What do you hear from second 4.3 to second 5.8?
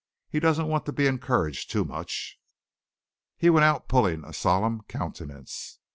solemn countenance.